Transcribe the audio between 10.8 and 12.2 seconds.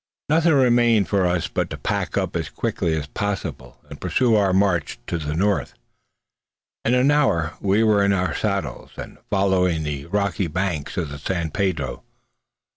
of the San Pedro.